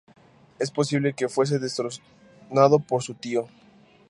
[0.57, 3.47] Es posible que fuese destronado por su tío.